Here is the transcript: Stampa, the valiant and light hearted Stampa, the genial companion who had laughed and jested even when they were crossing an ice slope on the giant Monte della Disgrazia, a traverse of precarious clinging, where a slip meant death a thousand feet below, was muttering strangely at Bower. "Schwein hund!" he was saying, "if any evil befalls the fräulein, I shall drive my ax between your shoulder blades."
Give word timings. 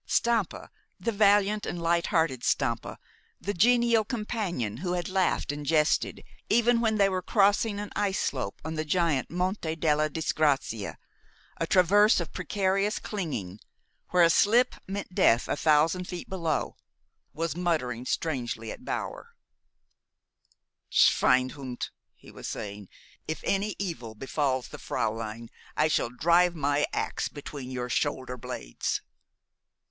Stampa, 0.07 0.71
the 0.99 1.11
valiant 1.11 1.67
and 1.67 1.79
light 1.79 2.07
hearted 2.07 2.43
Stampa, 2.43 2.97
the 3.39 3.53
genial 3.53 4.03
companion 4.03 4.77
who 4.77 4.93
had 4.93 5.07
laughed 5.07 5.51
and 5.51 5.63
jested 5.63 6.23
even 6.49 6.81
when 6.81 6.95
they 6.97 7.07
were 7.07 7.21
crossing 7.21 7.79
an 7.79 7.91
ice 7.95 8.19
slope 8.19 8.59
on 8.65 8.73
the 8.73 8.83
giant 8.83 9.29
Monte 9.29 9.75
della 9.75 10.09
Disgrazia, 10.09 10.97
a 11.57 11.67
traverse 11.67 12.19
of 12.19 12.33
precarious 12.33 12.97
clinging, 12.97 13.59
where 14.09 14.23
a 14.23 14.31
slip 14.31 14.73
meant 14.87 15.13
death 15.13 15.47
a 15.47 15.55
thousand 15.55 16.07
feet 16.07 16.27
below, 16.27 16.77
was 17.31 17.55
muttering 17.55 18.03
strangely 18.07 18.71
at 18.71 18.83
Bower. 18.83 19.35
"Schwein 20.89 21.49
hund!" 21.51 21.91
he 22.15 22.31
was 22.31 22.47
saying, 22.47 22.89
"if 23.27 23.43
any 23.43 23.75
evil 23.77 24.15
befalls 24.15 24.69
the 24.69 24.79
fräulein, 24.79 25.49
I 25.77 25.87
shall 25.87 26.09
drive 26.09 26.55
my 26.55 26.87
ax 26.91 27.27
between 27.29 27.69
your 27.69 27.87
shoulder 27.89 28.35
blades." 28.35 29.01